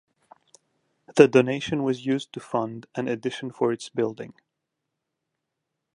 The 1.15 1.27
donation 1.27 1.83
was 1.83 2.07
used 2.07 2.33
to 2.33 2.39
fund 2.39 2.87
an 2.95 3.07
addition 3.07 3.51
for 3.51 3.71
its 3.71 3.87
building. 3.89 4.33